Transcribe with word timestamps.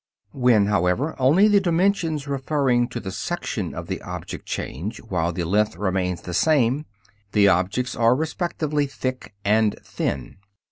When, 0.33 0.65
however, 0.65 1.15
only 1.19 1.47
the 1.47 1.59
dimensions 1.59 2.27
referring 2.27 2.87
to 2.87 2.99
the 2.99 3.11
section 3.11 3.75
of 3.75 3.85
the 3.85 4.01
object 4.01 4.47
change, 4.47 4.97
while 4.99 5.31
the 5.31 5.43
length 5.43 5.75
remains 5.75 6.21
the 6.23 6.33
same, 6.33 6.85
the 7.33 7.47
objects 7.47 7.95
are 7.95 8.15
respectively 8.15 8.87
"thick" 8.87 9.35
and 9.45 9.75
"thin." 9.83 10.37